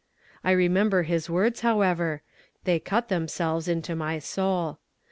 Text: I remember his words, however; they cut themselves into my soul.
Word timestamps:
I 0.43 0.49
remember 0.53 1.03
his 1.03 1.29
words, 1.29 1.59
however; 1.59 2.23
they 2.63 2.79
cut 2.79 3.09
themselves 3.09 3.67
into 3.67 3.95
my 3.95 4.17
soul. 4.17 4.79